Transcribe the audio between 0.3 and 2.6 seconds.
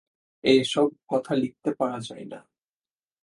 এ-সব কথা লিখতে পারা যায় না।